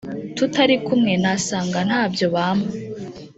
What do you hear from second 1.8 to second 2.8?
ntabyo bampa